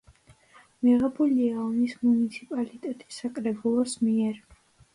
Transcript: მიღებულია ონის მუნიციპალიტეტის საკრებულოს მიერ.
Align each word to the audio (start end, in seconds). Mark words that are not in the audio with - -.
მიღებულია 0.85 1.59
ონის 1.65 1.93
მუნიციპალიტეტის 2.07 3.23
საკრებულოს 3.25 3.97
მიერ. 4.05 4.45